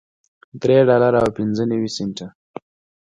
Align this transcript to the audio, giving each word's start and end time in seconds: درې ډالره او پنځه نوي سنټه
درې 0.61 0.77
ډالره 0.89 1.19
او 1.25 1.29
پنځه 1.37 1.63
نوي 1.71 1.89
سنټه 1.95 2.27